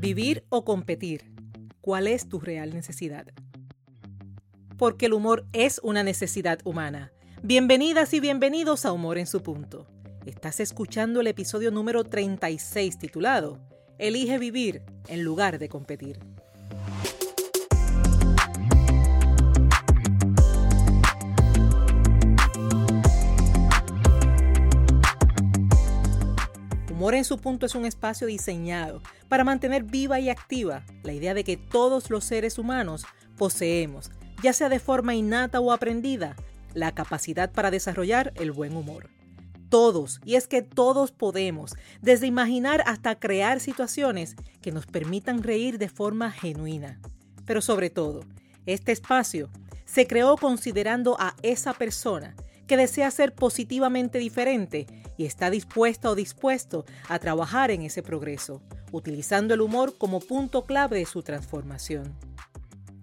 Vivir 0.00 0.44
o 0.48 0.64
competir. 0.64 1.24
¿Cuál 1.80 2.06
es 2.06 2.28
tu 2.28 2.38
real 2.38 2.72
necesidad? 2.72 3.26
Porque 4.76 5.06
el 5.06 5.12
humor 5.12 5.44
es 5.52 5.80
una 5.82 6.04
necesidad 6.04 6.60
humana. 6.62 7.10
Bienvenidas 7.42 8.14
y 8.14 8.20
bienvenidos 8.20 8.86
a 8.86 8.92
Humor 8.92 9.18
en 9.18 9.26
su 9.26 9.42
punto. 9.42 9.88
Estás 10.24 10.60
escuchando 10.60 11.20
el 11.20 11.26
episodio 11.26 11.72
número 11.72 12.04
36 12.04 12.96
titulado 12.96 13.58
Elige 13.98 14.38
vivir 14.38 14.82
en 15.08 15.24
lugar 15.24 15.58
de 15.58 15.68
competir. 15.68 16.20
Humor 27.08 27.16
en 27.16 27.24
su 27.24 27.38
punto 27.38 27.64
es 27.64 27.74
un 27.74 27.86
espacio 27.86 28.26
diseñado 28.26 29.00
para 29.30 29.42
mantener 29.42 29.82
viva 29.82 30.20
y 30.20 30.28
activa 30.28 30.84
la 31.02 31.14
idea 31.14 31.32
de 31.32 31.42
que 31.42 31.56
todos 31.56 32.10
los 32.10 32.22
seres 32.22 32.58
humanos 32.58 33.06
poseemos, 33.38 34.10
ya 34.42 34.52
sea 34.52 34.68
de 34.68 34.78
forma 34.78 35.14
innata 35.14 35.58
o 35.58 35.72
aprendida, 35.72 36.36
la 36.74 36.92
capacidad 36.92 37.50
para 37.50 37.70
desarrollar 37.70 38.34
el 38.36 38.52
buen 38.52 38.76
humor. 38.76 39.08
Todos, 39.70 40.20
y 40.26 40.34
es 40.34 40.48
que 40.48 40.60
todos 40.60 41.10
podemos, 41.10 41.76
desde 42.02 42.26
imaginar 42.26 42.84
hasta 42.84 43.18
crear 43.18 43.60
situaciones 43.60 44.36
que 44.60 44.70
nos 44.70 44.84
permitan 44.84 45.42
reír 45.42 45.78
de 45.78 45.88
forma 45.88 46.30
genuina. 46.30 47.00
Pero 47.46 47.62
sobre 47.62 47.88
todo, 47.88 48.20
este 48.66 48.92
espacio 48.92 49.48
se 49.86 50.06
creó 50.06 50.36
considerando 50.36 51.16
a 51.18 51.36
esa 51.40 51.72
persona 51.72 52.36
que 52.68 52.76
desea 52.76 53.10
ser 53.10 53.34
positivamente 53.34 54.18
diferente 54.18 54.86
y 55.16 55.24
está 55.24 55.50
dispuesta 55.50 56.10
o 56.10 56.14
dispuesto 56.14 56.84
a 57.08 57.18
trabajar 57.18 57.72
en 57.72 57.82
ese 57.82 58.02
progreso, 58.02 58.62
utilizando 58.92 59.54
el 59.54 59.62
humor 59.62 59.96
como 59.96 60.20
punto 60.20 60.64
clave 60.64 60.98
de 60.98 61.06
su 61.06 61.22
transformación. 61.22 62.14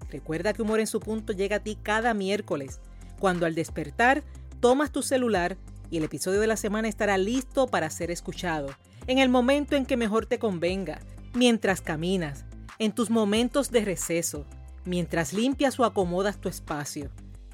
Recuerda 0.10 0.54
que 0.54 0.62
Humor 0.62 0.80
en 0.80 0.88
su 0.88 1.02
punto 1.02 1.34
llega 1.34 1.58
a 1.58 1.64
ti 1.64 1.78
cada 1.82 2.14
miércoles, 2.14 2.80
cuando 3.20 3.46
al 3.46 3.56
despertar 3.56 4.24
tomas 4.62 4.92
tu 4.92 5.02
celular 5.02 5.58
y 5.90 5.98
el 5.98 6.04
episodio 6.04 6.40
de 6.40 6.48
la 6.48 6.58
semana 6.58 6.88
estará 6.88 7.18
listo 7.18 7.68
para 7.68 7.90
ser 7.90 8.12
escuchado, 8.12 8.70
en 9.08 9.18
el 9.18 9.30
momento 9.30 9.76
en 9.76 9.86
que 9.86 9.98
mejor 9.98 10.28
te 10.28 10.40
convenga, 10.40 11.02
mientras 11.34 11.82
caminas, 11.82 12.46
en 12.78 12.92
tus 12.92 13.10
momentos 13.10 13.72
de 13.72 13.84
receso, 13.84 14.46
mientras 14.86 15.34
limpias 15.34 15.80
o 15.80 15.86
acomodas 15.86 16.40
tu 16.40 16.50
espacio, 16.50 17.10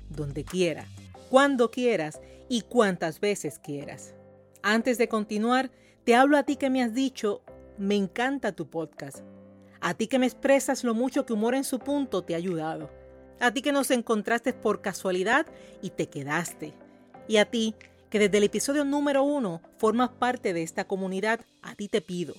donde 0.10 0.44
quiera 0.44 0.86
cuando 1.32 1.72
quieras 1.72 2.20
y 2.50 2.64
cuantas 2.64 3.22
veces 3.22 3.58
quieras. 3.58 4.14
Antes 4.64 4.98
de 4.98 5.08
continuar, 5.08 5.72
te 6.04 6.14
hablo 6.14 6.36
a 6.36 6.44
ti 6.44 6.58
que 6.58 6.70
me 6.70 6.84
has 6.84 6.94
dicho, 6.94 7.42
me 7.78 7.96
encanta 7.96 8.52
tu 8.52 8.70
podcast. 8.70 9.20
A 9.80 9.94
ti 9.94 10.08
que 10.08 10.20
me 10.20 10.26
expresas 10.26 10.84
lo 10.84 10.94
mucho 10.94 11.26
que 11.26 11.32
Humor 11.32 11.56
en 11.56 11.64
su 11.64 11.80
punto 11.80 12.22
te 12.22 12.34
ha 12.34 12.38
ayudado. 12.38 12.90
A 13.40 13.54
ti 13.54 13.62
que 13.62 13.72
nos 13.72 13.92
encontraste 13.92 14.52
por 14.52 14.82
casualidad 14.82 15.46
y 15.82 15.92
te 15.92 16.08
quedaste. 16.08 16.74
Y 17.30 17.38
a 17.38 17.46
ti 17.46 17.76
que 18.10 18.20
desde 18.20 18.40
el 18.40 18.44
episodio 18.44 18.84
número 18.84 19.24
uno 19.24 19.62
formas 19.78 20.10
parte 20.10 20.52
de 20.52 20.64
esta 20.64 20.84
comunidad, 20.84 21.40
a 21.62 21.76
ti 21.76 21.88
te 21.88 22.02
pido 22.02 22.34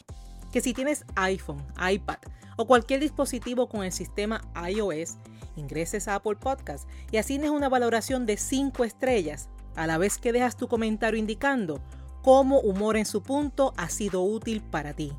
que 0.52 0.60
si 0.60 0.74
tienes 0.74 1.04
iPhone, 1.16 1.64
iPad 1.90 2.18
o 2.56 2.66
cualquier 2.66 3.00
dispositivo 3.00 3.68
con 3.68 3.82
el 3.82 3.90
sistema 3.90 4.42
iOS, 4.68 5.16
ingreses 5.56 6.06
a 6.06 6.16
Apple 6.16 6.36
Podcast 6.36 6.88
y 7.10 7.16
asignes 7.16 7.50
una 7.50 7.68
valoración 7.68 8.26
de 8.26 8.36
5 8.36 8.84
estrellas, 8.84 9.48
a 9.74 9.86
la 9.86 9.98
vez 9.98 10.18
que 10.18 10.32
dejas 10.32 10.56
tu 10.56 10.68
comentario 10.68 11.18
indicando 11.18 11.80
cómo 12.22 12.60
Humor 12.60 12.96
en 12.96 13.06
su 13.06 13.22
punto 13.22 13.72
ha 13.76 13.88
sido 13.88 14.22
útil 14.22 14.62
para 14.62 14.92
ti. 14.92 15.12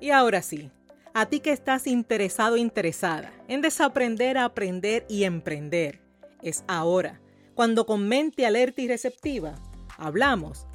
Y 0.00 0.10
ahora 0.10 0.42
sí, 0.42 0.70
a 1.12 1.26
ti 1.26 1.40
que 1.40 1.50
estás 1.50 1.88
interesado 1.88 2.54
o 2.54 2.56
interesada 2.56 3.32
en 3.48 3.60
desaprender 3.60 4.38
aprender 4.38 5.04
y 5.08 5.24
emprender. 5.24 6.00
Es 6.40 6.62
ahora, 6.68 7.20
cuando 7.56 7.84
con 7.84 8.06
mente 8.06 8.46
alerta 8.46 8.80
y 8.80 8.86
receptiva, 8.86 9.56
hablamos 9.96 10.68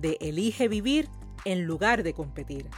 de 0.00 0.16
elige 0.20 0.68
vivir 0.68 1.10
en 1.44 1.64
lugar 1.64 2.02
de 2.02 2.14
competir. 2.14 2.70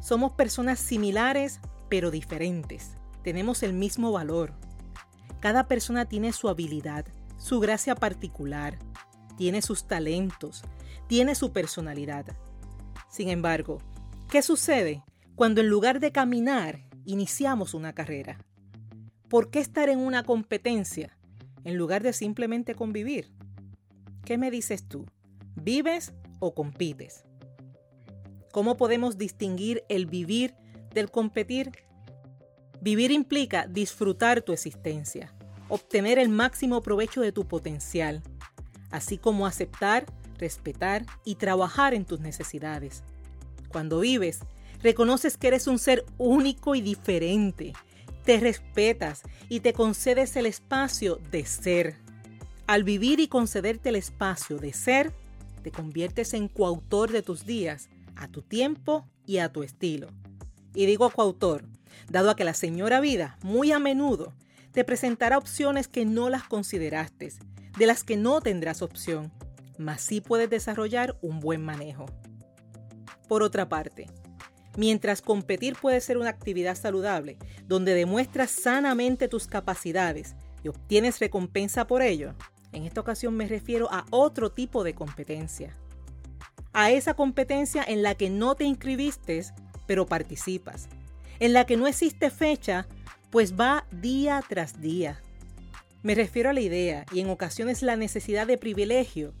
Somos 0.00 0.32
personas 0.32 0.78
similares 0.78 1.60
pero 1.88 2.12
diferentes. 2.12 2.94
Tenemos 3.24 3.64
el 3.64 3.72
mismo 3.72 4.12
valor. 4.12 4.52
Cada 5.40 5.66
persona 5.66 6.04
tiene 6.06 6.32
su 6.32 6.48
habilidad, 6.48 7.06
su 7.38 7.58
gracia 7.58 7.94
particular, 7.94 8.78
tiene 9.36 9.62
sus 9.62 9.86
talentos, 9.86 10.62
tiene 11.06 11.34
su 11.34 11.52
personalidad. 11.52 12.26
Sin 13.10 13.28
embargo, 13.28 13.78
¿qué 14.30 14.42
sucede 14.42 15.04
cuando 15.34 15.60
en 15.60 15.68
lugar 15.68 16.00
de 16.00 16.12
caminar 16.12 16.80
iniciamos 17.04 17.74
una 17.74 17.92
carrera? 17.92 18.38
¿Por 19.28 19.50
qué 19.50 19.60
estar 19.60 19.88
en 19.88 19.98
una 19.98 20.22
competencia 20.22 21.16
en 21.64 21.76
lugar 21.76 22.02
de 22.02 22.12
simplemente 22.12 22.74
convivir? 22.74 23.32
¿Qué 24.24 24.38
me 24.38 24.50
dices 24.50 24.86
tú? 24.88 25.06
¿Vives 25.54 26.12
o 26.40 26.54
compites? 26.54 27.24
¿Cómo 28.52 28.76
podemos 28.76 29.18
distinguir 29.18 29.84
el 29.88 30.06
vivir 30.06 30.54
del 30.92 31.10
competir? 31.10 31.72
Vivir 32.80 33.10
implica 33.10 33.66
disfrutar 33.66 34.42
tu 34.42 34.52
existencia, 34.52 35.34
obtener 35.68 36.18
el 36.18 36.28
máximo 36.28 36.82
provecho 36.82 37.20
de 37.20 37.32
tu 37.32 37.48
potencial, 37.48 38.22
así 38.94 39.18
como 39.18 39.46
aceptar, 39.46 40.06
respetar 40.38 41.04
y 41.24 41.36
trabajar 41.36 41.94
en 41.94 42.04
tus 42.04 42.20
necesidades. 42.20 43.02
Cuando 43.68 44.00
vives, 44.00 44.40
Reconoces 44.84 45.38
que 45.38 45.48
eres 45.48 45.66
un 45.66 45.78
ser 45.78 46.04
único 46.18 46.74
y 46.74 46.82
diferente. 46.82 47.72
Te 48.22 48.38
respetas 48.38 49.22
y 49.48 49.60
te 49.60 49.72
concedes 49.72 50.36
el 50.36 50.44
espacio 50.44 51.18
de 51.30 51.46
ser. 51.46 51.96
Al 52.66 52.84
vivir 52.84 53.18
y 53.18 53.26
concederte 53.26 53.88
el 53.88 53.96
espacio 53.96 54.58
de 54.58 54.74
ser, 54.74 55.14
te 55.62 55.70
conviertes 55.70 56.34
en 56.34 56.48
coautor 56.48 57.12
de 57.12 57.22
tus 57.22 57.46
días, 57.46 57.88
a 58.14 58.28
tu 58.28 58.42
tiempo 58.42 59.06
y 59.24 59.38
a 59.38 59.50
tu 59.50 59.62
estilo. 59.62 60.08
Y 60.74 60.84
digo 60.84 61.08
coautor, 61.08 61.64
dado 62.10 62.28
a 62.28 62.36
que 62.36 62.44
la 62.44 62.52
señora 62.52 63.00
vida 63.00 63.38
muy 63.42 63.72
a 63.72 63.78
menudo 63.78 64.34
te 64.72 64.84
presentará 64.84 65.38
opciones 65.38 65.88
que 65.88 66.04
no 66.04 66.28
las 66.28 66.44
consideraste, 66.44 67.32
de 67.76 67.86
las 67.86 68.04
que 68.04 68.16
no 68.16 68.40
tendrás 68.40 68.82
opción, 68.82 69.32
mas 69.78 70.00
sí 70.00 70.20
puedes 70.20 70.50
desarrollar 70.50 71.16
un 71.22 71.40
buen 71.40 71.62
manejo. 71.64 72.06
Por 73.28 73.42
otra 73.42 73.68
parte, 73.68 74.06
mientras 74.76 75.22
competir 75.22 75.76
puede 75.76 76.00
ser 76.00 76.18
una 76.18 76.30
actividad 76.30 76.76
saludable, 76.76 77.38
donde 77.66 77.94
demuestras 77.94 78.50
sanamente 78.50 79.28
tus 79.28 79.46
capacidades 79.46 80.34
y 80.62 80.68
obtienes 80.68 81.20
recompensa 81.20 81.86
por 81.86 82.02
ello, 82.02 82.34
en 82.72 82.84
esta 82.84 83.00
ocasión 83.00 83.36
me 83.36 83.46
refiero 83.46 83.88
a 83.92 84.04
otro 84.10 84.50
tipo 84.50 84.84
de 84.84 84.94
competencia. 84.94 85.76
A 86.72 86.90
esa 86.90 87.14
competencia 87.14 87.84
en 87.86 88.02
la 88.02 88.16
que 88.16 88.30
no 88.30 88.56
te 88.56 88.64
inscribiste, 88.64 89.44
pero 89.86 90.06
participas. 90.06 90.88
En 91.38 91.52
la 91.52 91.66
que 91.66 91.76
no 91.76 91.86
existe 91.86 92.30
fecha, 92.30 92.86
pues 93.30 93.54
va 93.58 93.86
día 93.92 94.42
tras 94.48 94.80
día. 94.80 95.20
Me 96.04 96.14
refiero 96.14 96.50
a 96.50 96.52
la 96.52 96.60
idea 96.60 97.06
y 97.12 97.20
en 97.20 97.30
ocasiones 97.30 97.80
la 97.80 97.96
necesidad 97.96 98.46
de 98.46 98.58
privilegio, 98.58 99.32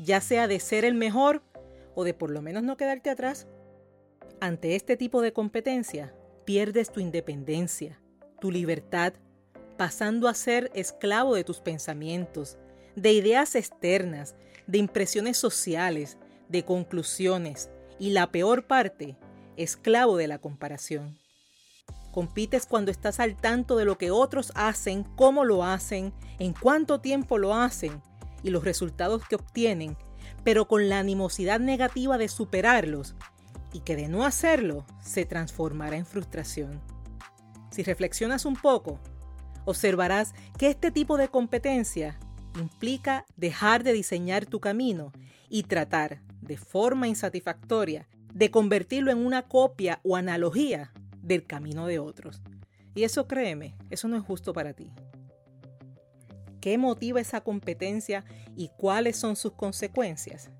ya 0.00 0.20
sea 0.20 0.48
de 0.48 0.58
ser 0.58 0.84
el 0.84 0.94
mejor 0.94 1.44
o 1.94 2.02
de 2.02 2.12
por 2.12 2.32
lo 2.32 2.42
menos 2.42 2.64
no 2.64 2.76
quedarte 2.76 3.08
atrás. 3.08 3.46
Ante 4.40 4.74
este 4.74 4.96
tipo 4.96 5.22
de 5.22 5.32
competencia, 5.32 6.12
pierdes 6.44 6.90
tu 6.90 6.98
independencia, 6.98 8.00
tu 8.40 8.50
libertad, 8.50 9.12
pasando 9.76 10.26
a 10.26 10.34
ser 10.34 10.72
esclavo 10.74 11.36
de 11.36 11.44
tus 11.44 11.60
pensamientos, 11.60 12.58
de 12.96 13.12
ideas 13.12 13.54
externas, 13.54 14.34
de 14.66 14.78
impresiones 14.78 15.36
sociales, 15.36 16.18
de 16.48 16.64
conclusiones 16.64 17.70
y 18.00 18.10
la 18.10 18.32
peor 18.32 18.66
parte, 18.66 19.16
esclavo 19.56 20.16
de 20.16 20.26
la 20.26 20.40
comparación. 20.40 21.16
Compites 22.18 22.66
cuando 22.66 22.90
estás 22.90 23.20
al 23.20 23.36
tanto 23.36 23.76
de 23.76 23.84
lo 23.84 23.96
que 23.96 24.10
otros 24.10 24.50
hacen, 24.56 25.04
cómo 25.14 25.44
lo 25.44 25.62
hacen, 25.62 26.12
en 26.40 26.52
cuánto 26.52 27.00
tiempo 27.00 27.38
lo 27.38 27.54
hacen 27.54 28.02
y 28.42 28.50
los 28.50 28.64
resultados 28.64 29.22
que 29.28 29.36
obtienen, 29.36 29.96
pero 30.42 30.66
con 30.66 30.88
la 30.88 30.98
animosidad 30.98 31.60
negativa 31.60 32.18
de 32.18 32.26
superarlos 32.26 33.14
y 33.72 33.82
que 33.82 33.94
de 33.94 34.08
no 34.08 34.24
hacerlo 34.24 34.84
se 35.00 35.26
transformará 35.26 35.96
en 35.96 36.06
frustración. 36.06 36.82
Si 37.70 37.84
reflexionas 37.84 38.46
un 38.46 38.56
poco, 38.56 38.98
observarás 39.64 40.34
que 40.58 40.70
este 40.70 40.90
tipo 40.90 41.18
de 41.18 41.28
competencia 41.28 42.18
implica 42.58 43.26
dejar 43.36 43.84
de 43.84 43.92
diseñar 43.92 44.44
tu 44.44 44.58
camino 44.58 45.12
y 45.48 45.62
tratar, 45.62 46.20
de 46.40 46.56
forma 46.56 47.06
insatisfactoria, 47.06 48.08
de 48.34 48.50
convertirlo 48.50 49.12
en 49.12 49.24
una 49.24 49.42
copia 49.42 50.00
o 50.02 50.16
analogía 50.16 50.92
del 51.28 51.46
camino 51.46 51.86
de 51.86 51.98
otros. 52.00 52.42
Y 52.94 53.04
eso 53.04 53.28
créeme, 53.28 53.76
eso 53.90 54.08
no 54.08 54.16
es 54.16 54.24
justo 54.24 54.52
para 54.52 54.72
ti. 54.72 54.90
¿Qué 56.60 56.76
motiva 56.78 57.20
esa 57.20 57.42
competencia 57.42 58.24
y 58.56 58.70
cuáles 58.76 59.16
son 59.16 59.36
sus 59.36 59.52
consecuencias? 59.52 60.50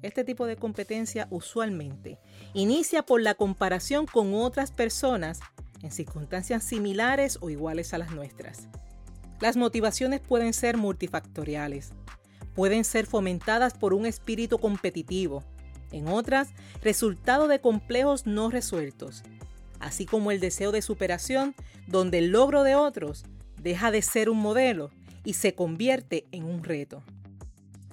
Este 0.00 0.24
tipo 0.24 0.46
de 0.46 0.56
competencia 0.56 1.26
usualmente 1.30 2.18
inicia 2.54 3.02
por 3.02 3.20
la 3.20 3.34
comparación 3.34 4.06
con 4.06 4.32
otras 4.34 4.70
personas 4.70 5.40
en 5.82 5.90
circunstancias 5.90 6.64
similares 6.64 7.38
o 7.40 7.50
iguales 7.50 7.92
a 7.92 7.98
las 7.98 8.12
nuestras. 8.12 8.68
Las 9.40 9.56
motivaciones 9.56 10.20
pueden 10.20 10.54
ser 10.54 10.78
multifactoriales. 10.78 11.92
Pueden 12.54 12.84
ser 12.84 13.04
fomentadas 13.04 13.74
por 13.74 13.92
un 13.92 14.06
espíritu 14.06 14.58
competitivo. 14.58 15.44
En 15.92 16.08
otras, 16.08 16.48
resultado 16.82 17.48
de 17.48 17.60
complejos 17.60 18.26
no 18.26 18.50
resueltos, 18.50 19.22
así 19.80 20.06
como 20.06 20.30
el 20.30 20.40
deseo 20.40 20.72
de 20.72 20.82
superación, 20.82 21.54
donde 21.86 22.18
el 22.18 22.28
logro 22.28 22.62
de 22.62 22.74
otros 22.74 23.24
deja 23.60 23.90
de 23.90 24.02
ser 24.02 24.30
un 24.30 24.38
modelo 24.38 24.90
y 25.24 25.34
se 25.34 25.54
convierte 25.54 26.26
en 26.32 26.44
un 26.44 26.62
reto. 26.62 27.02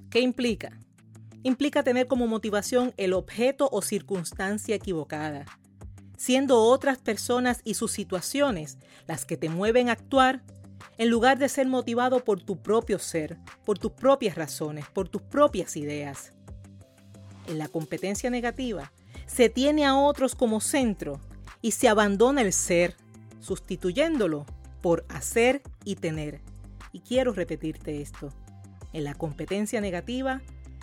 ¿Qué 0.10 0.22
implica? 0.22 0.78
Implica 1.42 1.84
tener 1.84 2.08
como 2.08 2.28
motivación 2.28 2.94
el 2.98 3.14
objeto 3.14 3.70
o 3.72 3.82
circunstancia 3.82 4.76
equivocada, 4.76 5.46
siendo 6.18 6.62
otras 6.62 7.00
personas 7.00 7.62
y 7.64 7.74
sus 7.74 7.92
situaciones 7.92 8.78
las 9.08 9.26
que 9.26 9.36
te 9.36 9.50
mueven 9.50 9.90
a 9.90 9.94
actuar 9.94 10.44
en 10.98 11.10
lugar 11.10 11.40
de 11.40 11.50
ser 11.50 11.68
motivado 11.68 12.24
por 12.24 12.42
tu 12.42 12.62
propio 12.62 13.00
ser, 13.00 13.38
por 13.66 13.80
tus 13.80 13.92
propias 13.92 14.36
razones, 14.36 14.86
por 14.94 15.10
tus 15.10 15.22
propias 15.22 15.76
ideas. 15.76 16.34
En 17.48 17.58
la 17.58 17.68
competencia 17.68 18.30
negativa, 18.30 18.92
se 19.26 19.50
tiene 19.50 19.86
a 19.86 19.96
otros 19.98 20.36
como 20.36 20.62
centro 20.62 21.20
y 21.64 21.72
se 21.72 21.88
abandona 21.88 22.42
el 22.42 22.52
ser, 22.52 22.96
sustituyéndolo 23.40 24.46
por 24.82 25.06
hacer 25.08 25.62
y 25.86 25.96
tener. 25.96 26.42
Y 26.92 27.00
quiero 27.00 27.32
repetirte 27.32 28.02
esto. 28.02 28.30
En 28.92 29.06
la 29.06 29.16
competencia 29.16 29.80
negativa, 29.80 30.42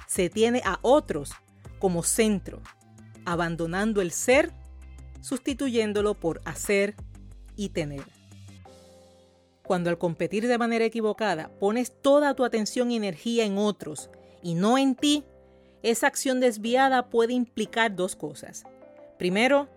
se 0.08 0.30
tiene 0.30 0.62
a 0.64 0.80
otros 0.82 1.32
como 1.78 2.02
centro, 2.02 2.62
abandonando 3.26 4.00
el 4.00 4.10
ser, 4.10 4.52
sustituyéndolo 5.20 6.14
por 6.14 6.40
hacer 6.46 6.96
y 7.56 7.68
tener. 7.68 8.04
Cuando 9.62 9.90
al 9.90 9.98
competir 9.98 10.48
de 10.48 10.56
manera 10.56 10.86
equivocada 10.86 11.50
pones 11.60 11.92
toda 12.00 12.34
tu 12.34 12.42
atención 12.42 12.90
y 12.90 12.96
energía 12.96 13.44
en 13.44 13.58
otros 13.58 14.08
y 14.42 14.54
no 14.54 14.78
en 14.78 14.94
ti, 14.94 15.24
esa 15.82 16.06
acción 16.06 16.40
desviada 16.40 17.10
puede 17.10 17.34
implicar 17.34 17.94
dos 17.94 18.16
cosas. 18.16 18.64
Primero, 19.18 19.68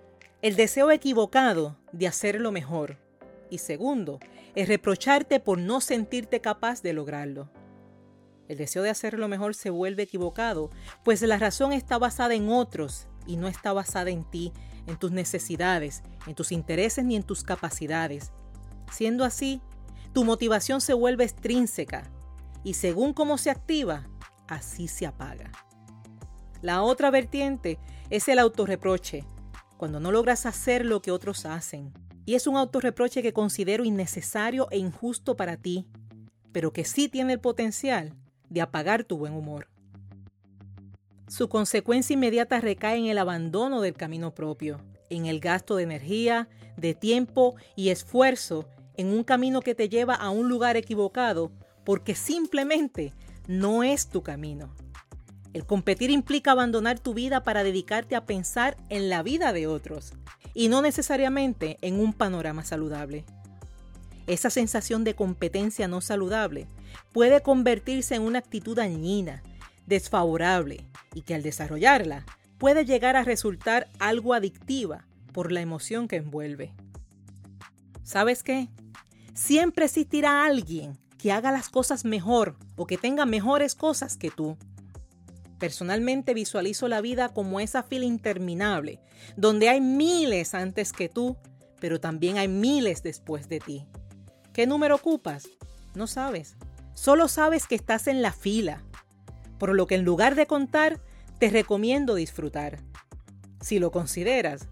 el 0.44 0.58
deseo 0.58 0.92
equivocado 0.92 1.78
de 1.94 2.06
hacerlo 2.06 2.52
mejor. 2.52 2.98
Y 3.50 3.60
segundo, 3.60 4.20
el 4.56 4.68
reprocharte 4.68 5.40
por 5.40 5.58
no 5.58 5.80
sentirte 5.80 6.42
capaz 6.42 6.82
de 6.82 6.92
lograrlo. 6.92 7.50
El 8.50 8.58
deseo 8.58 8.84
de 8.84 8.90
hacerlo 8.90 9.30
mejor 9.30 9.56
se 9.56 9.70
vuelve 9.70 10.04
equivocado, 10.04 10.70
pues 11.06 11.22
la 11.22 11.38
razón 11.38 11.72
está 11.72 11.98
basada 11.98 12.34
en 12.34 12.50
otros 12.50 13.08
y 13.26 13.38
no 13.38 13.48
está 13.48 13.72
basada 13.72 14.10
en 14.10 14.30
ti, 14.30 14.52
en 14.86 14.98
tus 14.98 15.14
necesidades, 15.14 16.04
en 16.28 16.36
tus 16.36 16.52
intereses 16.52 17.06
ni 17.06 17.16
en 17.16 17.24
tus 17.24 17.46
capacidades. 17.46 18.34
Siendo 18.92 19.24
así, 19.24 19.62
tu 20.12 20.26
motivación 20.26 20.82
se 20.82 20.94
vuelve 20.94 21.24
extrínseca 21.24 22.04
y 22.66 22.74
según 22.74 23.14
cómo 23.14 23.38
se 23.38 23.50
activa, 23.50 24.10
así 24.50 24.90
se 24.90 25.06
apaga. 25.06 25.54
La 26.62 26.82
otra 26.82 27.12
vertiente 27.12 27.80
es 28.10 28.28
el 28.28 28.40
autorreproche, 28.40 29.24
cuando 29.84 30.00
no 30.00 30.14
logras 30.14 30.46
hacer 30.46 30.86
lo 30.86 31.02
que 31.02 31.12
otros 31.12 31.46
hacen. 31.46 31.92
Y 32.26 32.36
es 32.36 32.48
un 32.48 32.56
autorreproche 32.56 33.22
que 33.22 33.34
considero 33.34 33.84
innecesario 33.84 34.70
e 34.72 34.78
injusto 34.78 35.36
para 35.36 35.58
ti, 35.58 35.90
pero 36.54 36.72
que 36.72 36.86
sí 36.86 37.10
tiene 37.10 37.34
el 37.34 37.42
potencial 37.42 38.14
de 38.48 38.62
apagar 38.62 39.04
tu 39.04 39.18
buen 39.18 39.34
humor. 39.34 39.68
Su 41.28 41.50
consecuencia 41.50 42.14
inmediata 42.14 42.62
recae 42.62 42.98
en 42.98 43.08
el 43.08 43.18
abandono 43.18 43.82
del 43.82 43.96
camino 43.96 44.34
propio, 44.34 44.80
en 45.10 45.26
el 45.26 45.42
gasto 45.42 45.76
de 45.76 45.84
energía, 45.84 46.48
de 46.78 46.94
tiempo 46.94 47.56
y 47.76 47.90
esfuerzo 47.90 48.70
en 48.96 49.08
un 49.08 49.26
camino 49.26 49.60
que 49.60 49.76
te 49.76 49.90
lleva 49.90 50.16
a 50.16 50.30
un 50.30 50.48
lugar 50.48 50.78
equivocado 50.78 51.52
porque 51.84 52.16
simplemente 52.16 53.12
no 53.48 53.84
es 53.84 54.08
tu 54.08 54.24
camino. 54.24 54.74
El 55.54 55.66
competir 55.66 56.10
implica 56.10 56.52
abandonar 56.52 57.00
tu 57.00 57.14
vida 57.14 57.44
para 57.44 57.64
dedicarte 57.64 58.16
a 58.16 58.26
pensar 58.26 58.76
en 58.90 59.10
la 59.10 59.22
vida 59.24 59.54
de 59.54 59.68
otros 59.68 60.14
y 60.54 60.68
no 60.68 60.82
necesariamente 60.82 61.78
en 61.82 62.00
un 62.00 62.14
panorama 62.14 62.66
saludable. 62.66 63.24
Esa 64.26 64.50
sensación 64.50 65.04
de 65.04 65.16
competencia 65.16 65.88
no 65.88 66.02
saludable 66.02 66.68
puede 67.12 67.42
convertirse 67.42 68.16
en 68.16 68.24
una 68.24 68.40
actitud 68.40 68.76
dañina, 68.76 69.44
desfavorable 69.86 70.88
y 71.14 71.22
que 71.22 71.36
al 71.36 71.44
desarrollarla 71.44 72.26
puede 72.58 72.86
llegar 72.86 73.16
a 73.16 73.24
resultar 73.24 73.90
algo 74.00 74.34
adictiva 74.34 75.06
por 75.34 75.52
la 75.52 75.62
emoción 75.62 76.08
que 76.08 76.16
envuelve. 76.16 76.74
¿Sabes 78.04 78.44
qué? 78.44 78.70
Siempre 79.34 79.86
existirá 79.86 80.46
alguien 80.46 80.98
que 81.18 81.32
haga 81.32 81.52
las 81.52 81.70
cosas 81.70 82.06
mejor 82.06 82.56
o 82.76 82.86
que 82.86 82.98
tenga 82.98 83.26
mejores 83.26 83.76
cosas 83.76 84.18
que 84.18 84.32
tú. 84.32 84.58
Personalmente 85.64 86.34
visualizo 86.34 86.90
la 86.90 87.00
vida 87.00 87.30
como 87.30 87.62
esa 87.62 87.84
fila 87.84 88.04
interminable, 88.04 89.00
donde 89.38 89.70
hay 89.70 89.80
miles 89.80 90.56
antes 90.56 90.92
que 90.92 91.08
tú, 91.08 91.38
pero 91.80 92.02
también 92.02 92.38
hay 92.38 92.50
miles 92.50 93.02
después 93.02 93.48
de 93.48 93.62
ti. 93.62 93.88
¿Qué 94.52 94.68
número 94.68 94.96
ocupas? 94.96 95.48
No 95.96 96.06
sabes. 96.06 96.58
Solo 96.96 97.30
sabes 97.30 97.66
que 97.66 97.76
estás 97.76 98.08
en 98.08 98.22
la 98.22 98.34
fila, 98.34 98.84
por 99.58 99.74
lo 99.74 99.88
que 99.88 99.96
en 99.96 100.04
lugar 100.04 100.36
de 100.36 100.48
contar, 100.48 101.00
te 101.40 101.50
recomiendo 101.50 102.16
disfrutar. 102.16 102.82
Si 103.62 103.80
lo 103.80 103.90
consideras, 103.90 104.68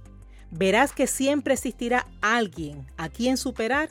verás 0.50 0.91
que 0.91 1.07
siempre 1.07 1.53
existirá 1.53 2.05
alguien 2.19 2.86
a 2.98 3.07
quien 3.07 3.38
superar 3.38 3.88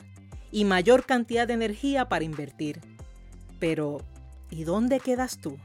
y 0.51 0.65
mayor 0.65 1.07
cantidad 1.07 1.47
de 1.47 1.55
energía 1.55 2.09
para 2.09 2.25
invertir. 2.25 2.79
Pero, 3.59 4.05
¿y 4.51 4.65
dónde 4.65 4.99
quedas 4.99 5.39
tú? 5.41 5.57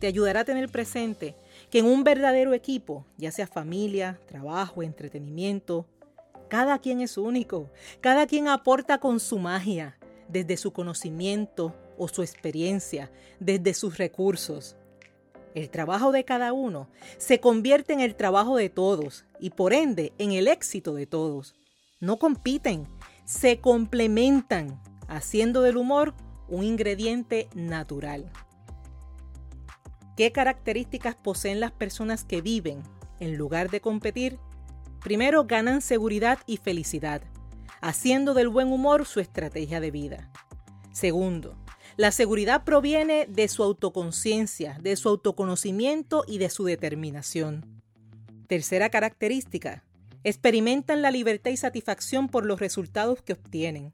Te 0.00 0.06
ayudará 0.06 0.40
a 0.40 0.44
tener 0.44 0.68
presente 0.70 1.36
que 1.70 1.78
en 1.78 1.86
un 1.86 2.02
verdadero 2.02 2.54
equipo, 2.54 3.04
ya 3.18 3.30
sea 3.30 3.46
familia, 3.46 4.18
trabajo, 4.26 4.82
entretenimiento, 4.82 5.86
Cada 6.48 6.80
quien 6.80 7.00
es 7.00 7.16
único, 7.16 7.70
cada 8.00 8.26
quien 8.26 8.48
aporta 8.48 8.98
con 8.98 9.20
su 9.20 9.38
magia, 9.38 9.96
desde 10.28 10.56
su 10.56 10.72
conocimiento 10.72 11.76
o 11.96 12.08
su 12.08 12.22
experiencia, 12.22 13.12
desde 13.38 13.72
sus 13.72 13.98
recursos. 13.98 14.74
El 15.54 15.70
trabajo 15.70 16.10
de 16.10 16.24
cada 16.24 16.52
uno 16.52 16.88
se 17.18 17.38
convierte 17.38 17.92
en 17.92 18.00
el 18.00 18.16
trabajo 18.16 18.56
de 18.56 18.68
todos 18.68 19.24
y 19.38 19.50
por 19.50 19.72
ende 19.72 20.12
en 20.18 20.32
el 20.32 20.48
éxito 20.48 20.94
de 20.94 21.06
todos. 21.06 21.54
No 22.00 22.18
compiten, 22.18 22.88
se 23.24 23.60
complementan, 23.60 24.82
haciendo 25.06 25.62
del 25.62 25.76
humor 25.76 26.14
un 26.48 26.64
ingrediente 26.64 27.48
natural. 27.54 28.28
¿Qué 30.16 30.32
características 30.32 31.14
poseen 31.14 31.60
las 31.60 31.72
personas 31.72 32.24
que 32.24 32.42
viven, 32.42 32.82
en 33.20 33.36
lugar 33.36 33.70
de 33.70 33.80
competir? 33.80 34.38
Primero, 35.02 35.46
ganan 35.46 35.80
seguridad 35.80 36.38
y 36.46 36.58
felicidad, 36.58 37.22
haciendo 37.80 38.34
del 38.34 38.48
buen 38.48 38.68
humor 38.68 39.06
su 39.06 39.20
estrategia 39.20 39.80
de 39.80 39.90
vida. 39.90 40.30
Segundo, 40.92 41.56
la 41.96 42.12
seguridad 42.12 42.64
proviene 42.64 43.26
de 43.26 43.48
su 43.48 43.62
autoconciencia, 43.62 44.78
de 44.80 44.96
su 44.96 45.08
autoconocimiento 45.08 46.24
y 46.26 46.38
de 46.38 46.50
su 46.50 46.64
determinación. 46.64 47.82
Tercera 48.46 48.90
característica, 48.90 49.84
experimentan 50.24 51.02
la 51.02 51.10
libertad 51.10 51.50
y 51.50 51.56
satisfacción 51.56 52.28
por 52.28 52.44
los 52.44 52.60
resultados 52.60 53.22
que 53.22 53.32
obtienen, 53.32 53.92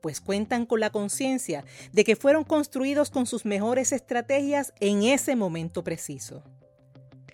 pues 0.00 0.20
cuentan 0.20 0.66
con 0.66 0.80
la 0.80 0.90
conciencia 0.90 1.64
de 1.92 2.04
que 2.04 2.16
fueron 2.16 2.44
construidos 2.44 3.10
con 3.10 3.26
sus 3.26 3.44
mejores 3.44 3.92
estrategias 3.92 4.72
en 4.80 5.02
ese 5.02 5.36
momento 5.36 5.84
preciso. 5.84 6.42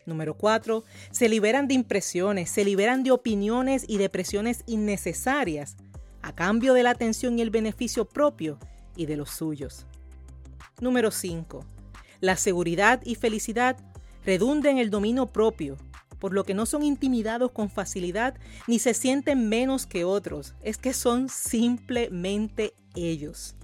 Número 0.06 0.37
4. 0.37 0.85
Se 1.11 1.28
liberan 1.28 1.68
de 1.68 1.75
impresiones, 1.75 2.50
se 2.50 2.64
liberan 2.64 3.02
de 3.02 3.11
opiniones 3.11 3.85
y 3.88 3.99
de 3.99 4.08
presiones 4.08 4.62
innecesarias 4.66 5.76
a 6.23 6.35
cambio 6.35 6.75
de 6.75 6.82
la 6.82 6.90
atención 6.90 7.38
y 7.38 7.42
el 7.42 7.50
beneficio 7.50 8.08
propio 8.08 8.58
y 8.96 9.06
de 9.06 9.16
los 9.16 9.30
suyos. 9.30 9.87
Número 10.80 11.11
5. 11.11 11.64
La 12.20 12.37
seguridad 12.37 13.00
y 13.04 13.16
felicidad 13.16 13.76
redunda 14.25 14.70
en 14.70 14.78
el 14.78 14.90
dominio 14.90 15.26
propio, 15.26 15.76
por 16.26 16.35
lo 16.35 16.42
que 16.42 16.54
no 16.54 16.66
son 16.66 16.83
intimidados 16.83 17.52
con 17.52 17.71
facilidad 17.71 18.35
ni 18.66 18.80
se 18.80 18.95
sienten 18.95 19.49
menos 19.49 19.87
que 19.87 20.04
otros, 20.04 20.56
es 20.61 20.76
que 20.76 20.92
son 20.92 21.28
simplemente 21.28 22.75
ellos. 22.97 23.54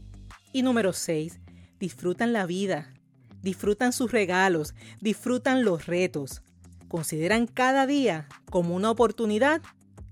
Y 0.53 0.63
número 0.63 0.93
6. 0.93 1.41
Disfrutan 1.81 2.33
la 2.33 2.47
vida, 2.47 2.95
disfrutan 3.43 3.93
sus 3.93 4.13
regalos, 4.13 4.77
disfrutan 5.01 5.65
los 5.65 5.87
retos, 5.87 6.43
consideran 6.87 7.49
cada 7.49 7.85
día 7.85 8.29
como 8.49 8.77
una 8.77 8.93
oportunidad 8.93 9.61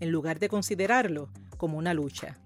en 0.01 0.11
lugar 0.11 0.41
de 0.41 0.49
considerarlo 0.49 1.31
como 1.57 1.79
una 1.79 1.95
lucha. 1.95 2.37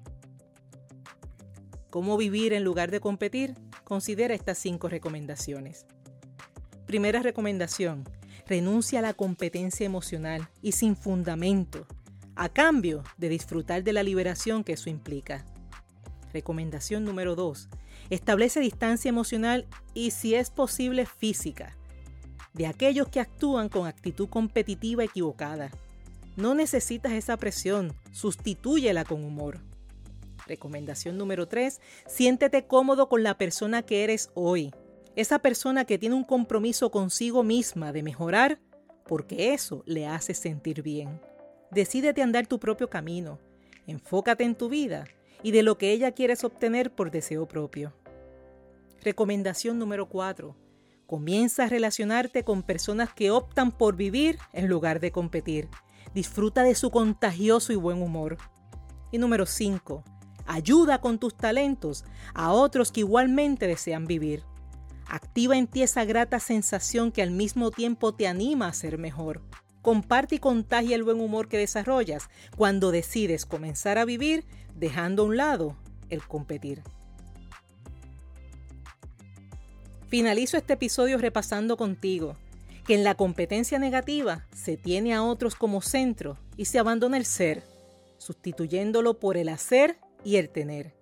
¿Cómo 1.89 2.19
vivir 2.19 2.53
en 2.53 2.63
lugar 2.63 2.91
de 2.91 3.01
competir? 3.01 3.55
Considera 3.85 4.35
estas 4.35 4.59
cinco 4.59 4.91
recomendaciones. 4.91 5.87
Primera 6.85 7.23
recomendación, 7.23 8.05
renuncia 8.47 8.99
a 8.99 9.03
la 9.03 9.15
competencia 9.15 9.87
emocional 9.87 10.49
y 10.63 10.73
sin 10.73 10.97
fundamento, 10.97 11.87
a 12.37 12.49
cambio 12.49 13.03
de 13.17 13.29
disfrutar 13.29 13.83
de 13.85 13.93
la 13.93 14.03
liberación 14.03 14.65
que 14.65 14.75
eso 14.75 14.91
implica. 14.91 15.45
Recomendación 16.33 17.05
número 17.05 17.37
2. 17.37 17.69
Establece 18.11 18.61
distancia 18.61 19.09
emocional 19.09 19.67
y 19.95 20.11
si 20.11 20.35
es 20.35 20.51
posible 20.51 21.07
física 21.07 21.77
de 22.53 22.67
aquellos 22.67 23.09
que 23.09 23.21
actúan 23.21 23.69
con 23.69 23.87
actitud 23.87 24.29
competitiva 24.29 25.05
equivocada. 25.05 25.71
No 26.37 26.55
necesitas 26.55 27.13
esa 27.13 27.37
presión, 27.37 27.93
sustitúyela 28.13 29.05
con 29.05 29.25
humor. 29.25 29.61
Recomendación 30.47 31.17
número 31.17 31.49
3. 31.49 31.81
Siéntete 32.07 32.67
cómodo 32.67 33.09
con 33.09 33.23
la 33.23 33.39
persona 33.39 33.83
que 33.83 34.05
eres 34.05 34.31
hoy 34.35 34.73
esa 35.17 35.39
persona 35.39 35.85
que 35.85 35.99
tiene 35.99 36.15
un 36.15 36.25
compromiso 36.25 36.91
consigo 36.91 37.43
misma 37.43 37.93
de 37.93 38.03
mejorar, 38.03 38.59
porque 39.07 39.55
eso 39.55 39.83
le 39.87 40.07
hace 40.07 40.35
sentir 40.35 40.83
bien. 40.83 41.21
Decídete 41.71 42.23
andar 42.23 42.47
tu 42.47 42.59
propio 42.59 42.91
camino, 42.91 43.39
enfócate 43.87 44.45
en 44.45 44.55
tu 44.55 44.69
vida 44.69 45.07
y 45.43 45.51
de 45.51 45.63
lo 45.63 45.79
que 45.79 45.93
ella 45.93 46.13
quieres 46.13 46.43
obtener 46.43 46.91
por 46.95 47.11
deseo 47.11 47.47
propio. 47.47 47.93
Recomendación 49.03 49.79
número 49.79 50.09
4. 50.09 50.57
Comienza 51.07 51.65
a 51.65 51.69
relacionarte 51.69 52.45
con 52.45 52.63
personas 52.63 53.13
que 53.13 53.31
optan 53.31 53.71
por 53.71 53.97
vivir 53.97 54.39
en 54.53 54.69
lugar 54.69 55.01
de 55.01 55.13
competir. 55.13 55.69
Disfruta 56.15 56.63
de 56.63 56.75
su 56.75 56.91
contagioso 56.91 57.73
y 57.73 57.77
buen 57.77 58.01
humor. 58.01 58.39
Y 59.13 59.19
número 59.19 59.45
5. 59.45 60.03
Ayuda 60.47 61.01
con 61.01 61.19
tus 61.19 61.37
talentos 61.37 62.05
a 62.33 62.53
otros 62.53 62.91
que 62.91 63.01
igualmente 63.01 63.67
desean 63.67 64.07
vivir. 64.07 64.45
Activa 65.09 65.57
en 65.57 65.67
ti 65.67 65.83
esa 65.83 66.05
grata 66.05 66.41
sensación 66.41 67.13
que 67.13 67.23
al 67.23 67.31
mismo 67.31 67.71
tiempo 67.71 68.15
te 68.15 68.27
anima 68.27 68.69
a 68.69 68.73
ser 68.73 68.99
mejor. 68.99 69.43
Comparte 69.83 70.37
y 70.37 70.39
contagia 70.39 70.97
el 70.97 71.03
buen 71.03 71.21
humor 71.21 71.49
que 71.49 71.59
desarrollas 71.59 72.29
cuando 72.57 72.91
decides 72.91 73.45
comenzar 73.45 73.99
a 73.99 74.05
vivir 74.05 74.45
dejando 74.75 75.23
a 75.23 75.27
un 75.27 75.37
lado 75.37 75.77
el 76.09 76.27
competir. 76.27 76.83
Finalizo 80.09 80.57
este 80.57 80.75
episodio 80.75 81.19
repasando 81.19 81.77
contigo 81.77 82.37
que 82.87 82.95
en 82.95 83.05
la 83.05 83.15
competencia 83.15 83.79
negativa 83.79 84.47
se 84.55 84.77
tiene 84.77 85.15
a 85.15 85.23
otros 85.23 85.55
como 85.55 85.81
centro 85.81 86.39
y 86.57 86.67
se 86.67 86.79
abandona 86.79 87.17
el 87.17 87.25
ser, 87.25 87.63
sustituyéndolo 88.19 89.19
por 89.19 89.37
el 89.37 89.49
hacer 89.49 89.99
y 90.23 90.37
el 90.37 90.51
tener. 90.51 90.95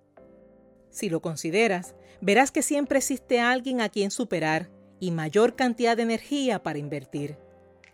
Si 0.93 1.09
lo 1.09 1.21
consideras, 1.21 1.97
verás 2.21 2.53
que 2.53 2.63
siempre 2.63 2.99
existe 2.99 3.41
alguien 3.41 3.81
a 3.81 3.89
quien 3.89 4.11
superar 4.11 4.71
y 5.01 5.11
mayor 5.11 5.57
cantidad 5.57 5.97
de 5.97 6.05
energía 6.05 6.63
para 6.63 6.79
invertir. 6.79 7.37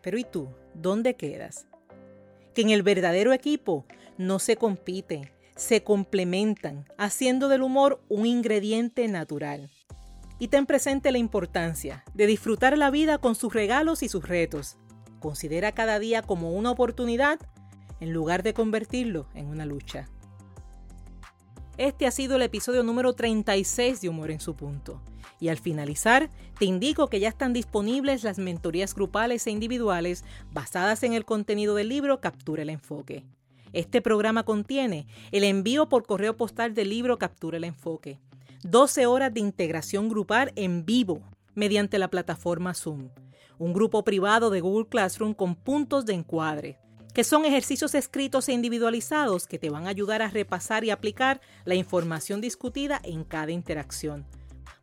Pero 0.02 0.18
¿y 0.18 0.24
tú? 0.24 0.48
¿Dónde 0.74 1.14
quedas? 1.14 1.66
Que 2.54 2.62
en 2.62 2.70
el 2.70 2.82
verdadero 2.82 3.32
equipo 3.32 3.86
no 4.18 4.40
se 4.40 4.56
compite, 4.56 5.32
se 5.56 5.84
complementan, 5.84 6.86
haciendo 6.98 7.48
del 7.48 7.62
humor 7.62 8.02
un 8.08 8.26
ingrediente 8.26 9.06
natural. 9.06 9.70
Y 10.40 10.48
ten 10.48 10.66
presente 10.66 11.12
la 11.12 11.18
importancia 11.18 12.04
de 12.14 12.26
disfrutar 12.26 12.76
la 12.76 12.90
vida 12.90 13.18
con 13.18 13.36
sus 13.36 13.54
regalos 13.54 14.02
y 14.02 14.08
sus 14.08 14.26
retos. 14.26 14.76
Considera 15.20 15.72
cada 15.72 16.00
día 16.00 16.22
como 16.22 16.52
una 16.52 16.72
oportunidad 16.72 17.38
en 18.00 18.12
lugar 18.12 18.42
de 18.42 18.54
convertirlo 18.54 19.28
en 19.34 19.46
una 19.46 19.66
lucha. 19.66 20.08
Este 21.78 22.08
ha 22.08 22.10
sido 22.10 22.34
el 22.34 22.42
episodio 22.42 22.82
número 22.82 23.12
36 23.12 24.00
de 24.00 24.08
Humor 24.08 24.32
en 24.32 24.40
su 24.40 24.56
punto. 24.56 25.00
Y 25.38 25.46
al 25.46 25.58
finalizar, 25.58 26.28
te 26.58 26.64
indico 26.64 27.06
que 27.06 27.20
ya 27.20 27.28
están 27.28 27.52
disponibles 27.52 28.24
las 28.24 28.40
mentorías 28.40 28.96
grupales 28.96 29.46
e 29.46 29.52
individuales 29.52 30.24
basadas 30.50 31.04
en 31.04 31.12
el 31.12 31.24
contenido 31.24 31.76
del 31.76 31.88
libro 31.88 32.20
Captura 32.20 32.62
el 32.62 32.70
Enfoque. 32.70 33.24
Este 33.72 34.02
programa 34.02 34.42
contiene 34.42 35.06
el 35.30 35.44
envío 35.44 35.88
por 35.88 36.04
correo 36.04 36.36
postal 36.36 36.74
del 36.74 36.90
libro 36.90 37.16
Captura 37.16 37.58
el 37.58 37.64
Enfoque, 37.64 38.18
12 38.64 39.06
horas 39.06 39.32
de 39.32 39.38
integración 39.38 40.08
grupal 40.08 40.52
en 40.56 40.84
vivo 40.84 41.22
mediante 41.54 42.00
la 42.00 42.08
plataforma 42.08 42.74
Zoom, 42.74 43.10
un 43.56 43.72
grupo 43.72 44.02
privado 44.02 44.50
de 44.50 44.60
Google 44.60 44.88
Classroom 44.88 45.32
con 45.32 45.54
puntos 45.54 46.06
de 46.06 46.14
encuadre, 46.14 46.80
que 47.18 47.24
son 47.24 47.44
ejercicios 47.44 47.96
escritos 47.96 48.48
e 48.48 48.52
individualizados 48.52 49.48
que 49.48 49.58
te 49.58 49.70
van 49.70 49.88
a 49.88 49.90
ayudar 49.90 50.22
a 50.22 50.28
repasar 50.28 50.84
y 50.84 50.90
aplicar 50.90 51.40
la 51.64 51.74
información 51.74 52.40
discutida 52.40 53.00
en 53.02 53.24
cada 53.24 53.50
interacción. 53.50 54.24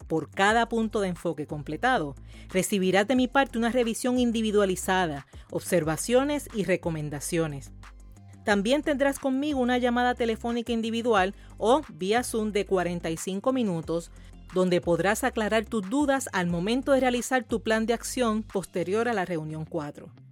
Por 0.09 0.29
cada 0.29 0.67
punto 0.67 0.99
de 0.99 1.07
enfoque 1.07 1.47
completado, 1.47 2.13
recibirás 2.49 3.07
de 3.07 3.15
mi 3.15 3.29
parte 3.29 3.57
una 3.57 3.71
revisión 3.71 4.19
individualizada, 4.19 5.27
observaciones 5.49 6.49
y 6.53 6.65
recomendaciones. 6.65 7.71
También 8.43 8.81
tendrás 8.83 9.17
conmigo 9.17 9.61
una 9.61 9.77
llamada 9.77 10.13
telefónica 10.13 10.73
individual 10.73 11.33
o 11.57 11.83
vía 11.93 12.21
Zoom 12.21 12.51
de 12.51 12.65
45 12.65 13.53
minutos 13.53 14.11
donde 14.53 14.81
podrás 14.81 15.23
aclarar 15.23 15.63
tus 15.63 15.89
dudas 15.89 16.27
al 16.33 16.47
momento 16.47 16.91
de 16.91 16.99
realizar 16.99 17.45
tu 17.45 17.63
plan 17.63 17.85
de 17.85 17.93
acción 17.93 18.43
posterior 18.43 19.07
a 19.07 19.13
la 19.13 19.23
reunión 19.23 19.63
4. 19.63 20.24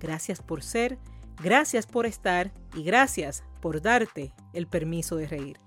Gracias 0.00 0.40
por 0.40 0.62
ser, 0.62 0.96
gracias 1.42 1.84
por 1.84 2.06
estar 2.06 2.54
y 2.74 2.82
gracias 2.82 3.44
por 3.60 3.82
darte 3.82 4.32
el 4.54 4.66
permiso 4.66 5.16
de 5.16 5.26
reír. 5.26 5.58